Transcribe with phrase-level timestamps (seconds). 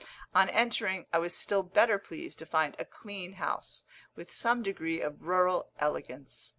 [0.33, 3.83] On entering I was still better pleased to find a clean house,
[4.15, 6.49] with some degree of rural elegance.